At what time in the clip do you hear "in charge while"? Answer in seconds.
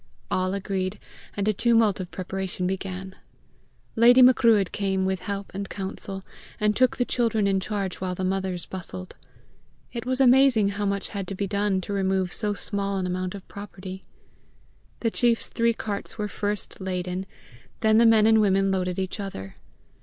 7.45-8.15